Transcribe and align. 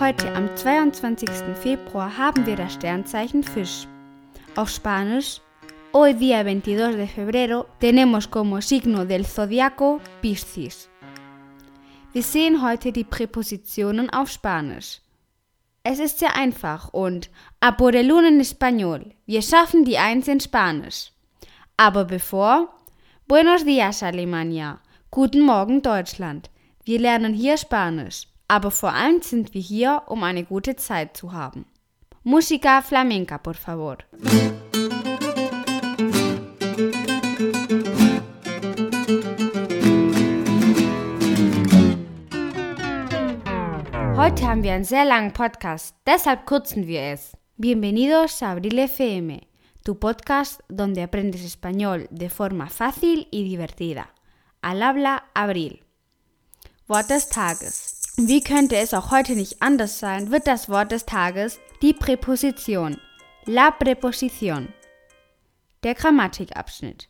Heute 0.00 0.32
am 0.34 0.56
22. 0.56 1.28
Februar 1.60 2.16
haben 2.16 2.46
wir 2.46 2.54
das 2.54 2.74
Sternzeichen 2.74 3.42
Fisch. 3.42 3.88
Auf 4.54 4.70
Spanisch, 4.70 5.40
hoy 5.92 6.14
día 6.14 6.44
22 6.44 6.96
de 6.96 7.08
febrero, 7.08 7.66
tenemos 7.80 8.28
como 8.28 8.60
signo 8.60 9.04
del 9.04 9.26
zodiaco 9.26 10.00
Piscis. 10.20 10.88
Wir 12.12 12.22
sehen 12.22 12.62
heute 12.62 12.92
die 12.92 13.02
Präpositionen 13.02 14.08
auf 14.10 14.30
Spanisch. 14.30 15.00
Es 15.82 15.98
ist 15.98 16.20
sehr 16.20 16.36
einfach 16.36 16.92
und 16.92 17.28
a 17.60 17.72
por 17.72 17.94
el 17.94 18.12
uno 18.12 18.28
en 18.28 18.40
español. 18.40 19.14
Wir 19.26 19.42
schaffen 19.42 19.84
die 19.84 19.98
Eins 19.98 20.28
in 20.28 20.40
Spanisch. 20.40 21.12
Aber 21.76 22.04
bevor, 22.04 22.68
Buenos 23.28 23.64
días 23.64 24.02
Alemania. 24.02 24.80
Guten 25.10 25.42
Morgen 25.42 25.82
Deutschland. 25.82 26.48
Wir 26.84 26.98
lernen 26.98 27.34
hier 27.34 27.58
Spanisch, 27.58 28.26
aber 28.48 28.70
vor 28.70 28.92
allem 28.92 29.20
sind 29.20 29.52
wir 29.54 29.60
hier, 29.60 30.02
um 30.06 30.24
eine 30.24 30.44
gute 30.44 30.74
Zeit 30.76 31.16
zu 31.16 31.32
haben. 31.32 31.66
Música 32.24 32.82
flamenca, 32.82 33.38
por 33.38 33.54
favor. 33.54 33.98
Heute 44.16 44.46
haben 44.46 44.62
wir 44.62 44.72
einen 44.72 44.84
sehr 44.84 45.04
langen 45.04 45.32
Podcast, 45.32 45.94
deshalb 46.06 46.46
kürzen 46.46 46.86
wir 46.86 47.02
es. 47.02 47.36
Bienvenidos 47.56 48.42
a 48.42 48.52
Abril 48.52 48.78
FM, 48.78 49.40
tu 49.84 49.94
podcast 49.94 50.60
donde 50.68 51.02
aprendes 51.02 51.44
español 51.44 52.08
de 52.10 52.28
forma 52.28 52.68
fácil 52.68 53.28
y 53.30 53.44
divertida. 53.44 54.08
Al 54.60 54.82
habla 54.82 55.24
Abril. 55.34 55.80
Wort 56.88 57.08
des 57.10 57.28
Tages. 57.28 57.97
Wie 58.20 58.40
könnte 58.40 58.74
es 58.74 58.94
auch 58.94 59.12
heute 59.12 59.36
nicht 59.36 59.62
anders 59.62 60.00
sein, 60.00 60.32
wird 60.32 60.48
das 60.48 60.68
Wort 60.68 60.90
des 60.90 61.06
Tages 61.06 61.60
die 61.82 61.92
Präposition. 61.92 62.96
La 63.44 63.70
Präposition. 63.70 64.70
Der 65.84 65.94
Grammatikabschnitt. 65.94 67.08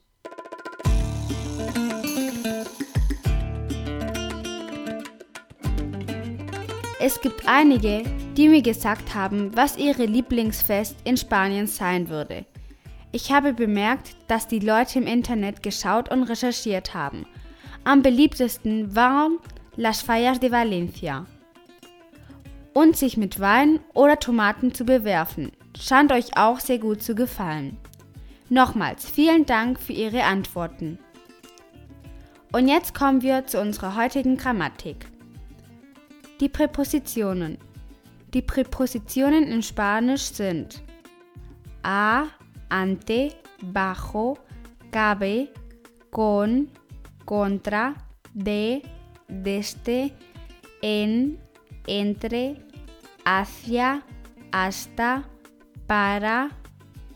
Es 7.00 7.18
gibt 7.22 7.48
einige, 7.48 8.02
die 8.36 8.50
mir 8.50 8.60
gesagt 8.60 9.14
haben, 9.14 9.56
was 9.56 9.78
ihre 9.78 10.04
Lieblingsfest 10.04 10.94
in 11.04 11.16
Spanien 11.16 11.68
sein 11.68 12.10
würde. 12.10 12.44
Ich 13.12 13.32
habe 13.32 13.54
bemerkt, 13.54 14.14
dass 14.26 14.46
die 14.46 14.60
Leute 14.60 14.98
im 14.98 15.06
Internet 15.06 15.62
geschaut 15.62 16.10
und 16.10 16.24
recherchiert 16.24 16.92
haben. 16.92 17.26
Am 17.84 18.02
beliebtesten 18.02 18.94
waren 18.94 19.38
Las 19.80 20.02
Fallas 20.02 20.40
de 20.40 20.50
Valencia. 20.50 21.24
Und 22.74 22.96
sich 22.96 23.16
mit 23.16 23.38
Wein 23.38 23.78
oder 23.94 24.18
Tomaten 24.18 24.74
zu 24.74 24.84
bewerfen, 24.84 25.52
scheint 25.78 26.10
euch 26.10 26.36
auch 26.36 26.58
sehr 26.58 26.80
gut 26.80 27.00
zu 27.00 27.14
gefallen. 27.14 27.76
Nochmals 28.48 29.08
vielen 29.08 29.46
Dank 29.46 29.78
für 29.78 29.92
Ihre 29.92 30.24
Antworten. 30.24 30.98
Und 32.50 32.66
jetzt 32.66 32.92
kommen 32.92 33.22
wir 33.22 33.46
zu 33.46 33.60
unserer 33.60 33.94
heutigen 33.94 34.36
Grammatik. 34.36 35.06
Die 36.40 36.48
Präpositionen. 36.48 37.56
Die 38.34 38.42
Präpositionen 38.42 39.44
in 39.44 39.62
Spanisch 39.62 40.22
sind 40.22 40.82
a, 41.84 42.24
ante, 42.68 43.32
bajo, 43.62 44.38
cabe, 44.90 45.50
con, 46.10 46.68
contra, 47.24 47.94
de, 48.34 48.82
desde, 49.28 50.14
en, 50.82 51.38
entre, 51.86 52.56
hacia, 53.24 54.04
hasta, 54.52 55.28
para, 55.86 56.50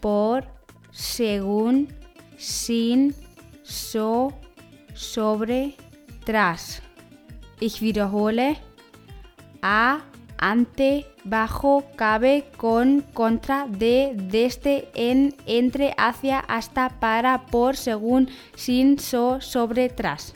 por, 0.00 0.46
según, 0.90 1.88
sin, 2.36 3.14
so, 3.62 4.32
sobre, 4.94 5.74
tras. 6.24 6.82
Ich 7.60 7.80
wiederhole 7.80 8.56
a, 9.62 10.00
ante, 10.38 11.06
bajo, 11.24 11.84
cabe, 11.96 12.50
con, 12.56 13.02
contra, 13.14 13.66
de, 13.68 14.12
desde, 14.16 14.90
en, 14.94 15.34
entre, 15.46 15.94
hacia, 15.96 16.40
hasta, 16.40 16.88
para, 17.00 17.46
por, 17.46 17.76
según, 17.76 18.28
sin, 18.54 18.98
so, 18.98 19.40
sobre, 19.40 19.88
tras. 19.88 20.34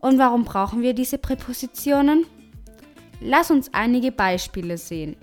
Und 0.00 0.18
warum 0.18 0.44
brauchen 0.44 0.82
wir 0.82 0.94
diese 0.94 1.18
Präpositionen? 1.18 2.26
Lass 3.20 3.50
uns 3.50 3.72
einige 3.72 4.12
Beispiele 4.12 4.76
sehen. 4.76 5.16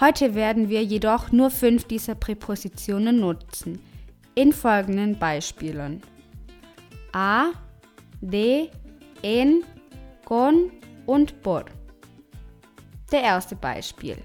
Heute 0.00 0.34
werden 0.34 0.68
wir 0.68 0.82
jedoch 0.82 1.32
nur 1.32 1.50
fünf 1.50 1.84
dieser 1.84 2.14
Präpositionen 2.14 3.20
nutzen. 3.20 3.80
In 4.34 4.52
folgenden 4.52 5.18
Beispielen. 5.18 6.02
A, 7.12 7.52
de, 8.20 8.68
en, 9.22 9.62
con 10.24 10.70
und 11.06 11.40
por. 11.42 11.64
Der 13.10 13.22
erste 13.22 13.56
Beispiel. 13.56 14.16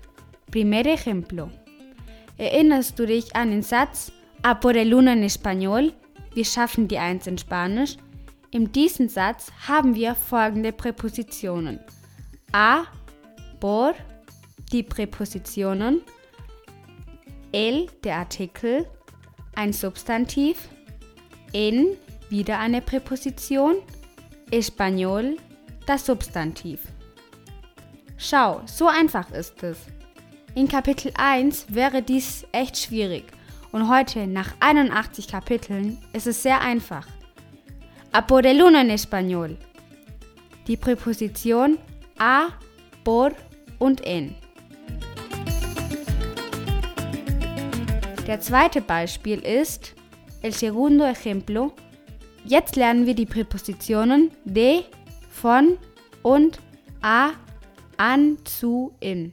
Primer 0.50 0.86
ejemplo. 0.86 1.50
Erinnerst 2.38 2.98
du 2.98 3.06
dich 3.06 3.36
an 3.36 3.52
den 3.52 3.62
Satz 3.62 4.12
A 4.44 4.56
por 4.56 4.76
el 4.76 4.94
uno 4.94 5.12
en 5.12 5.24
español? 5.24 5.94
Wir 6.34 6.46
schaffen 6.46 6.88
die 6.88 6.98
Eins 6.98 7.28
in 7.28 7.38
Spanisch. 7.38 7.98
In 8.54 8.70
diesem 8.74 9.08
Satz 9.08 9.50
haben 9.66 9.96
wir 9.96 10.14
folgende 10.14 10.74
Präpositionen. 10.74 11.80
A, 12.52 12.84
por, 13.62 13.94
die 14.74 14.84
Präpositionen. 14.84 16.02
El, 17.54 17.88
der 18.04 18.18
Artikel, 18.18 18.86
ein 19.56 19.72
Substantiv. 19.72 20.68
En, 21.54 21.96
wieder 22.30 22.60
eine 22.60 22.82
Präposition. 22.82 23.76
Español, 24.52 25.38
das 25.86 26.06
Substantiv. 26.06 26.82
Schau, 28.18 28.62
so 28.66 28.88
einfach 28.88 29.32
ist 29.32 29.64
es. 29.64 29.78
In 30.56 30.68
Kapitel 30.68 31.14
1 31.16 31.68
wäre 31.74 32.02
dies 32.02 32.46
echt 32.52 32.78
schwierig 32.78 33.32
und 33.72 33.90
heute, 33.90 34.28
nach 34.28 34.54
81 34.60 35.30
Kapiteln, 35.30 35.98
ist 36.12 36.28
es 36.28 36.44
sehr 36.44 36.60
einfach. 36.60 37.08
A 38.14 38.28
por 38.28 38.46
el 38.46 38.62
uno 38.62 38.78
en 38.80 38.90
español. 38.90 39.58
Die 40.68 40.76
Präposition 40.76 41.80
a, 42.18 42.50
por 43.04 43.34
und 43.80 44.02
en. 44.06 44.36
Der 48.28 48.42
zweite 48.42 48.82
Beispiel 48.82 49.40
ist 49.40 49.96
el 50.42 50.52
segundo 50.54 51.06
ejemplo. 51.06 51.72
Jetzt 52.44 52.76
lernen 52.76 53.06
wir 53.06 53.16
die 53.16 53.26
Präpositionen 53.26 54.32
de, 54.44 54.84
von 55.30 55.78
und 56.22 56.60
a, 57.02 57.32
an, 57.98 58.38
zu, 58.44 58.94
in. 59.00 59.32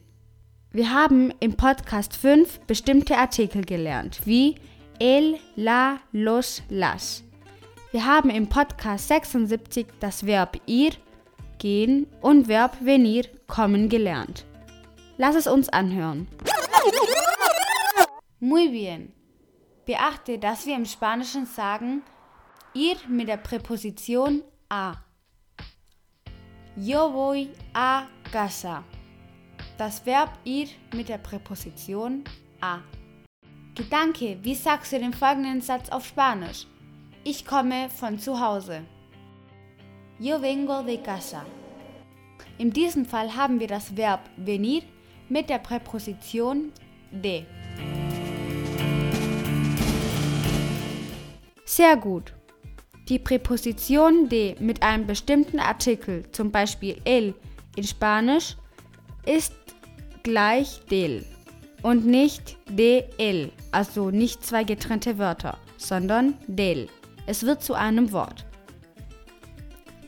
Wir 0.70 0.92
haben 0.92 1.32
im 1.40 1.54
Podcast 1.54 2.16
5 2.16 2.60
bestimmte 2.66 3.16
Artikel 3.16 3.64
gelernt, 3.64 4.20
wie 4.24 4.54
el, 5.00 5.38
la, 5.56 5.98
los, 6.12 6.62
las. 6.68 7.24
Wir 7.90 8.04
haben 8.04 8.28
im 8.28 8.50
Podcast 8.50 9.08
76 9.08 9.86
das 9.98 10.26
Verb 10.26 10.60
ir, 10.66 10.92
gehen 11.56 12.06
und 12.20 12.46
Verb 12.46 12.76
venir, 12.82 13.24
kommen 13.46 13.88
gelernt. 13.88 14.44
Lass 15.16 15.34
es 15.34 15.46
uns 15.46 15.70
anhören. 15.70 16.28
Muy 18.40 18.68
bien. 18.68 19.14
Beachte, 19.86 20.38
dass 20.38 20.66
wir 20.66 20.76
im 20.76 20.84
Spanischen 20.84 21.46
sagen 21.46 22.02
ir 22.74 22.96
mit 23.08 23.26
der 23.26 23.38
Präposition 23.38 24.42
a. 24.68 24.92
Yo 26.76 27.10
voy 27.10 27.48
a 27.72 28.02
casa. 28.30 28.84
Das 29.78 30.04
Verb 30.04 30.38
ir 30.44 30.68
mit 30.94 31.08
der 31.08 31.18
Präposition 31.18 32.22
a. 32.60 32.80
Gedanke, 33.74 34.36
wie 34.42 34.54
sagst 34.54 34.92
du 34.92 34.98
den 34.98 35.14
folgenden 35.14 35.62
Satz 35.62 35.88
auf 35.88 36.04
Spanisch? 36.04 36.66
Ich 37.30 37.44
komme 37.44 37.90
von 37.90 38.18
zu 38.18 38.40
Hause. 38.40 38.80
Yo 40.18 40.40
vengo 40.40 40.82
de 40.82 40.96
casa. 40.96 41.44
In 42.56 42.70
diesem 42.70 43.04
Fall 43.04 43.36
haben 43.36 43.60
wir 43.60 43.66
das 43.66 43.94
Verb 43.94 44.20
venir 44.38 44.80
mit 45.28 45.50
der 45.50 45.58
Präposition 45.58 46.72
de. 47.10 47.44
Sehr 51.66 51.98
gut. 51.98 52.32
Die 53.10 53.18
Präposition 53.18 54.30
de 54.30 54.54
mit 54.58 54.82
einem 54.82 55.06
bestimmten 55.06 55.58
Artikel, 55.58 56.24
zum 56.32 56.50
Beispiel 56.50 56.96
el 57.04 57.34
in 57.76 57.84
Spanisch, 57.84 58.56
ist 59.26 59.52
gleich 60.22 60.80
del 60.90 61.26
und 61.82 62.06
nicht 62.06 62.56
de 62.70 63.04
el, 63.18 63.52
also 63.70 64.10
nicht 64.10 64.46
zwei 64.46 64.64
getrennte 64.64 65.18
Wörter, 65.18 65.58
sondern 65.76 66.32
del. 66.46 66.88
Es 67.28 67.42
wird 67.42 67.62
zu 67.62 67.74
einem 67.74 68.10
Wort. 68.12 68.46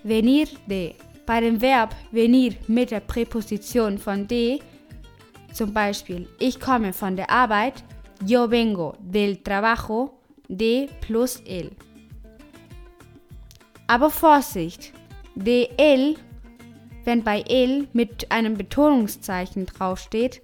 Venir 0.02 0.48
de 0.66 0.94
Bei 1.26 1.38
dem 1.42 1.60
Verb 1.60 1.94
venir 2.10 2.54
mit 2.66 2.90
der 2.90 3.00
Präposition 3.00 3.98
von 3.98 4.26
de, 4.26 4.58
zum 5.52 5.74
Beispiel 5.74 6.26
ich 6.38 6.58
komme 6.58 6.94
von 6.94 7.16
der 7.16 7.28
Arbeit, 7.28 7.84
yo 8.26 8.50
vengo 8.50 8.94
del 9.00 9.36
trabajo, 9.36 10.18
de 10.48 10.88
plus 11.02 11.42
el. 11.44 11.70
Aber 13.86 14.08
Vorsicht, 14.08 14.94
de 15.34 15.68
el, 15.76 16.16
wenn 17.04 17.22
bei 17.22 17.42
el 17.42 17.86
mit 17.92 18.32
einem 18.32 18.54
Betonungszeichen 18.54 19.66
draufsteht, 19.66 20.40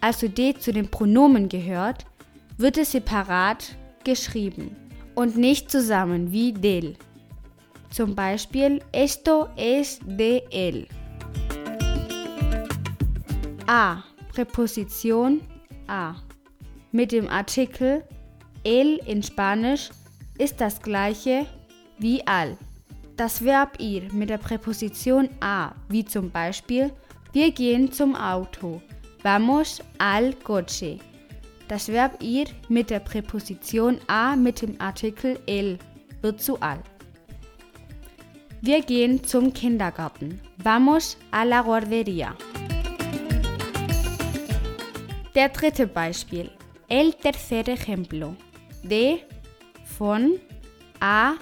also 0.00 0.26
de 0.26 0.54
zu 0.54 0.72
den 0.72 0.90
Pronomen 0.90 1.50
gehört, 1.50 2.06
wird 2.56 2.78
es 2.78 2.92
separat 2.92 3.76
geschrieben 4.04 4.74
und 5.14 5.36
nicht 5.36 5.70
zusammen 5.70 6.32
wie 6.32 6.52
del. 6.52 6.96
Zum 7.90 8.14
Beispiel 8.14 8.80
esto 8.92 9.48
es 9.56 9.98
de 10.04 10.42
él. 10.50 10.86
A. 13.66 14.02
Präposition 14.32 15.40
a. 15.88 16.14
Mit 16.92 17.12
dem 17.12 17.28
Artikel 17.28 18.04
el 18.64 19.00
in 19.06 19.22
Spanisch 19.22 19.90
ist 20.38 20.60
das 20.60 20.80
gleiche 20.80 21.46
wie 21.98 22.26
al. 22.26 22.56
Das 23.16 23.44
Verb 23.44 23.78
ir 23.80 24.12
mit 24.12 24.30
der 24.30 24.38
Präposition 24.38 25.28
a, 25.40 25.72
wie 25.88 26.04
zum 26.04 26.30
Beispiel 26.30 26.92
wir 27.32 27.50
gehen 27.50 27.92
zum 27.92 28.16
Auto. 28.16 28.80
Vamos 29.22 29.82
al 29.98 30.32
coche. 30.42 30.98
Das 31.70 31.86
Verb 31.86 32.20
ir 32.20 32.46
mit 32.68 32.90
der 32.90 32.98
Präposition 32.98 34.00
a 34.08 34.34
mit 34.34 34.60
dem 34.60 34.74
Artikel 34.80 35.38
el 35.46 35.78
wird 36.20 36.40
zu 36.40 36.60
al. 36.60 36.82
Wir 38.60 38.82
gehen 38.82 39.22
zum 39.22 39.52
Kindergarten. 39.52 40.40
Vamos 40.56 41.16
a 41.30 41.44
la 41.44 41.62
guardería. 41.62 42.34
Der 45.36 45.50
dritte 45.50 45.86
Beispiel. 45.86 46.50
El 46.88 47.14
tercer 47.14 47.68
ejemplo. 47.68 48.34
De, 48.82 49.20
von, 49.96 50.40
a, 50.98 51.34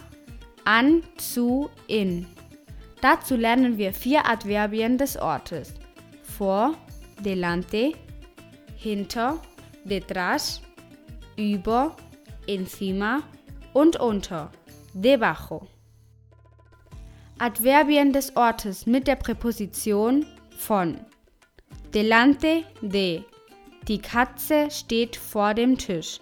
an, 0.66 1.02
zu, 1.16 1.70
in. 1.86 2.26
Dazu 3.00 3.34
lernen 3.34 3.78
wir 3.78 3.94
vier 3.94 4.28
Adverbien 4.28 4.98
des 4.98 5.16
Ortes. 5.16 5.72
Vor, 6.22 6.74
delante, 7.24 7.94
hinter, 8.76 9.40
detrás, 9.88 10.60
über, 11.36 11.96
encima 12.46 13.22
und 13.72 13.96
unter, 13.96 14.50
debajo. 14.94 15.66
Adverbien 17.38 18.12
des 18.12 18.36
Ortes 18.36 18.86
mit 18.86 19.06
der 19.06 19.16
Präposition 19.16 20.26
von. 20.56 20.98
Delante 21.94 22.64
de. 22.82 23.22
Die 23.86 23.98
Katze 23.98 24.68
steht 24.70 25.16
vor 25.16 25.54
dem 25.54 25.78
Tisch. 25.78 26.20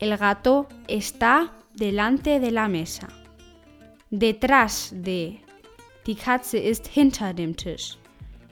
El 0.00 0.18
gato 0.18 0.66
está 0.88 1.50
delante 1.74 2.40
de 2.40 2.50
la 2.50 2.68
mesa. 2.68 3.06
Detrás 4.10 4.90
de. 4.92 5.38
Die 6.06 6.14
Katze 6.16 6.58
ist 6.58 6.88
hinter 6.88 7.32
dem 7.32 7.56
Tisch. 7.56 7.96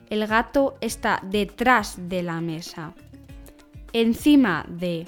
El 0.09 0.25
gato 0.25 0.75
está 0.79 1.21
detrás 1.29 1.97
de 1.97 2.21
la 2.21 2.39
mesa. 2.39 2.93
Encima 3.93 4.65
de. 4.67 5.05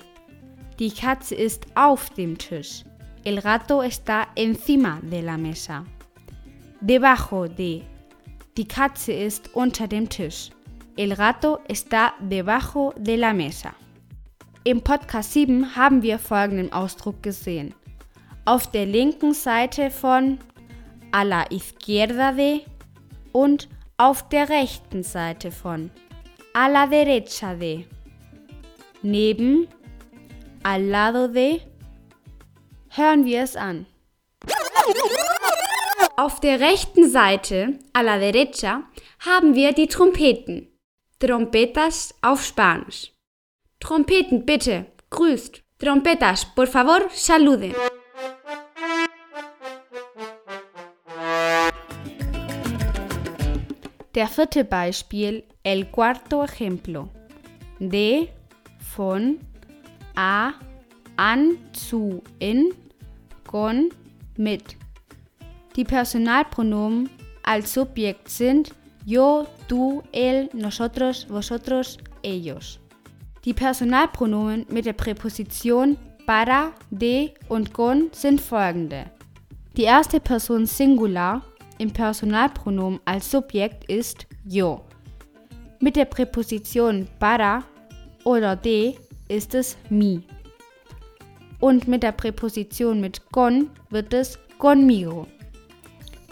Die 0.79 0.91
Katze 0.91 1.35
ist 1.35 1.65
auf 1.75 2.09
dem 2.11 2.37
Tisch. 2.37 2.83
El 3.23 3.41
gato 3.41 3.81
está 3.81 4.27
encima 4.35 4.99
de 5.01 5.21
la 5.21 5.37
mesa. 5.37 5.83
Debajo 6.79 7.47
de. 7.47 7.83
Die 8.55 8.67
Katze 8.67 9.11
ist 9.11 9.49
unter 9.53 9.87
dem 9.87 10.07
Tisch. 10.07 10.51
El 10.95 11.15
gato 11.15 11.59
está 11.67 12.13
debajo 12.19 12.93
de 12.97 13.17
la 13.17 13.33
mesa. 13.33 13.73
Im 14.63 14.81
Podcast 14.81 15.33
7 15.33 15.75
haben 15.75 16.01
wir 16.03 16.19
folgenden 16.19 16.71
Ausdruck 16.71 17.21
gesehen. 17.23 17.73
Auf 18.45 18.71
der 18.71 18.85
linken 18.85 19.33
Seite 19.33 19.89
von 19.89 20.39
a 21.11 21.23
la 21.23 21.45
izquierda 21.49 22.31
de 22.31 22.61
und 23.31 23.67
auf 23.97 24.29
der 24.29 24.49
rechten 24.49 25.03
Seite 25.03 25.51
von 25.51 25.89
a 26.53 26.67
la 26.67 26.87
derecha 26.87 27.55
de. 27.55 27.85
Neben 29.09 29.69
al 30.63 30.89
lado 30.89 31.29
de 31.29 31.61
hören 32.89 33.23
wir 33.23 33.41
es 33.41 33.55
an. 33.55 33.85
Auf 36.17 36.41
der 36.41 36.59
rechten 36.59 37.09
Seite, 37.09 37.79
a 37.93 38.01
la 38.01 38.17
derecha, 38.19 38.83
haben 39.19 39.55
wir 39.55 39.71
die 39.71 39.87
Trompeten. 39.87 40.67
Trompetas 41.19 42.15
auf 42.21 42.43
Spanisch. 42.43 43.13
Trompeten 43.79 44.45
bitte, 44.45 44.87
grüßt. 45.09 45.63
Trompetas, 45.79 46.45
por 46.53 46.67
favor, 46.67 47.09
salude. 47.11 47.73
Der 54.15 54.27
vierte 54.27 54.65
Beispiel, 54.65 55.45
el 55.63 55.91
cuarto 55.91 56.43
ejemplo. 56.43 57.07
De, 57.79 58.27
von, 58.95 59.39
a, 60.15 60.53
an, 61.15 61.57
zu, 61.73 62.23
in, 62.39 62.73
con, 63.45 63.89
mit. 64.37 64.75
Die 65.75 65.83
Personalpronomen 65.83 67.09
als 67.43 67.73
Subjekt 67.73 68.29
sind 68.29 68.73
yo, 69.05 69.47
du, 69.67 70.03
él, 70.11 70.49
nosotros, 70.53 71.27
vosotros, 71.29 71.97
ellos. 72.23 72.79
Die 73.45 73.53
Personalpronomen 73.53 74.65
mit 74.69 74.85
der 74.85 74.93
Präposition 74.93 75.97
para, 76.25 76.73
de 76.89 77.33
und 77.47 77.71
con 77.73 78.09
sind 78.11 78.41
folgende. 78.41 79.05
Die 79.77 79.83
erste 79.83 80.19
Person 80.19 80.65
Singular 80.65 81.41
im 81.77 81.91
Personalpronomen 81.93 82.99
als 83.05 83.31
Subjekt 83.31 83.89
ist 83.89 84.27
yo. 84.43 84.81
Mit 85.79 85.95
der 85.95 86.05
Präposition 86.05 87.07
para 87.19 87.63
oder 88.27 88.57
de 88.57 88.95
ist 89.29 89.55
es 89.55 89.77
mi. 89.89 90.21
Und 91.61 91.87
mit 91.87 92.03
der 92.03 92.11
Präposition 92.11 92.99
mit 92.99 93.21
con 93.31 93.69
wird 93.89 94.13
es 94.13 94.37
conmigo. 94.59 95.27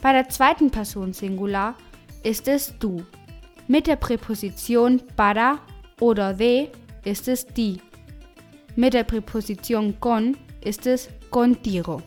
Bei 0.02 0.12
der 0.12 0.28
zweiten 0.28 0.70
Person 0.70 1.14
Singular 1.14 1.76
ist 2.22 2.50
es 2.50 2.78
du. 2.80 3.04
Mit 3.68 3.88
der 3.88 3.96
Präposition 3.96 5.02
para 5.16 5.60
oder 6.02 6.34
de 6.34 6.68
ist 7.06 7.30
es 7.30 7.46
di. 7.46 7.80
Mit 8.76 8.94
der 8.94 9.06
Präposition 9.06 9.98
con 10.02 10.36
ist 10.62 10.86
es 10.86 11.08
contigo. 11.32 12.02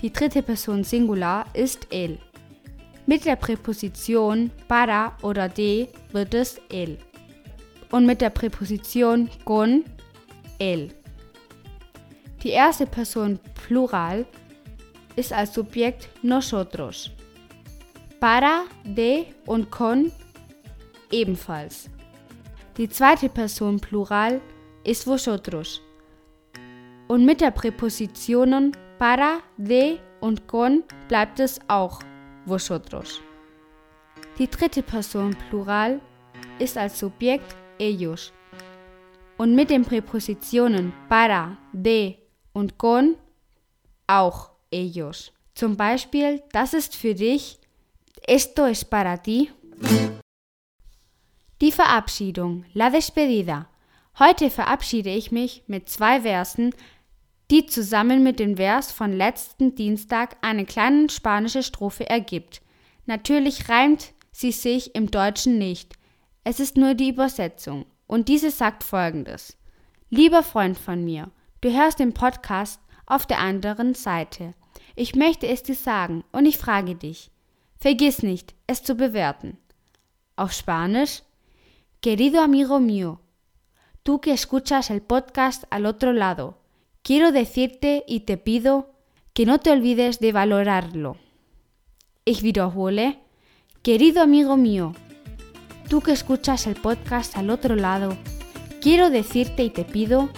Die 0.00 0.10
dritte 0.10 0.42
Person 0.42 0.82
Singular 0.82 1.44
ist 1.52 1.86
el. 1.90 2.18
Mit 3.06 3.26
der 3.26 3.36
Präposition 3.36 4.50
para 4.66 5.12
oder 5.20 5.50
de 5.50 5.88
wird 6.12 6.32
es 6.32 6.58
el. 6.70 6.96
Und 7.92 8.06
mit 8.06 8.20
der 8.20 8.30
Präposition 8.30 9.30
con 9.44 9.84
el. 10.58 10.92
Die 12.42 12.50
erste 12.50 12.86
Person 12.86 13.38
Plural 13.54 14.26
ist 15.14 15.32
als 15.32 15.54
Subjekt 15.54 16.08
nosotros. 16.22 17.12
Para, 18.18 18.64
de 18.84 19.26
und 19.46 19.70
con 19.70 20.10
ebenfalls. 21.12 21.88
Die 22.76 22.88
zweite 22.88 23.28
Person 23.28 23.78
Plural 23.78 24.40
ist 24.84 25.06
vosotros. 25.06 25.82
Und 27.08 27.24
mit 27.24 27.40
der 27.40 27.50
Präpositionen 27.50 28.72
para, 28.98 29.40
de 29.56 29.98
und 30.20 30.48
con 30.48 30.82
bleibt 31.08 31.40
es 31.40 31.60
auch 31.68 32.00
vosotros. 32.46 33.20
Die 34.38 34.48
dritte 34.48 34.82
Person 34.82 35.36
Plural 35.48 36.00
ist 36.58 36.78
als 36.78 36.98
Subjekt 36.98 37.54
ellos. 37.82 38.32
Und 39.36 39.54
mit 39.54 39.70
den 39.70 39.84
Präpositionen 39.84 40.92
para, 41.08 41.58
de 41.72 42.16
und 42.52 42.78
con 42.78 43.16
auch 44.06 44.50
ellos. 44.70 45.32
Zum 45.54 45.76
Beispiel, 45.76 46.42
das 46.52 46.74
ist 46.74 46.94
für 46.96 47.14
dich, 47.14 47.58
esto 48.26 48.66
es 48.66 48.84
para 48.84 49.16
ti. 49.16 49.50
Die 51.60 51.72
Verabschiedung, 51.72 52.64
la 52.72 52.90
despedida. 52.90 53.68
Heute 54.18 54.50
verabschiede 54.50 55.10
ich 55.10 55.32
mich 55.32 55.62
mit 55.66 55.88
zwei 55.88 56.20
Versen, 56.22 56.74
die 57.50 57.66
zusammen 57.66 58.22
mit 58.22 58.38
dem 58.38 58.56
Vers 58.56 58.92
von 58.92 59.12
letzten 59.12 59.74
Dienstag 59.74 60.36
eine 60.42 60.64
kleine 60.64 61.08
spanische 61.10 61.62
Strophe 61.62 62.08
ergibt. 62.08 62.62
Natürlich 63.06 63.68
reimt 63.68 64.12
sie 64.30 64.52
sich 64.52 64.94
im 64.94 65.10
Deutschen 65.10 65.58
nicht. 65.58 65.94
Es 66.44 66.60
ist 66.60 66.76
nur 66.76 66.94
die 66.94 67.08
Übersetzung. 67.08 67.86
Und 68.06 68.28
diese 68.28 68.50
sagt 68.50 68.84
folgendes. 68.84 69.56
Lieber 70.10 70.42
Freund 70.42 70.76
von 70.76 71.04
mir, 71.04 71.30
du 71.60 71.72
hörst 71.72 71.98
den 71.98 72.12
Podcast 72.12 72.80
auf 73.06 73.26
der 73.26 73.38
anderen 73.38 73.94
Seite. 73.94 74.54
Ich 74.96 75.14
möchte 75.14 75.46
es 75.46 75.62
dir 75.62 75.74
sagen 75.74 76.24
und 76.32 76.44
ich 76.44 76.58
frage 76.58 76.94
dich, 76.94 77.30
Vergiss 77.78 78.22
nicht, 78.22 78.54
es 78.68 78.84
zu 78.84 78.94
bewerten. 78.94 79.58
Auf 80.36 80.52
Spanisch, 80.52 81.22
querido 82.00 82.40
amigo 82.40 82.78
mío, 82.78 83.18
tú 84.04 84.20
que 84.20 84.32
escuchas 84.32 84.90
el 84.90 85.02
podcast 85.02 85.64
al 85.70 85.86
otro 85.86 86.12
lado, 86.12 86.58
quiero 87.02 87.32
decirte 87.32 88.04
y 88.06 88.20
te 88.20 88.36
pido 88.36 88.90
que 89.34 89.46
no 89.46 89.58
te 89.58 89.70
olvides 89.70 90.20
de 90.20 90.32
valorarlo. 90.32 91.16
Ich 92.24 92.42
wiederhole, 92.42 93.18
querido 93.82 94.22
amigo 94.22 94.56
mío, 94.56 94.94
tú 95.92 96.00
que 96.00 96.12
escuchas 96.12 96.66
el 96.66 96.74
podcast 96.74 97.36
al 97.36 97.50
otro 97.50 97.76
lado, 97.76 98.16
quiero 98.80 99.10
decirte 99.10 99.62
y 99.62 99.68
te 99.68 99.84
pido 99.84 100.30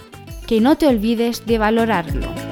que 0.47 0.59
no 0.59 0.75
te 0.75 0.85
olvides 0.85 1.45
de 1.45 1.57
valorarlo. 1.57 2.44